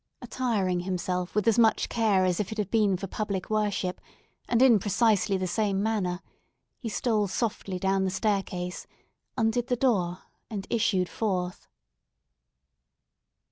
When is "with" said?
1.35-1.47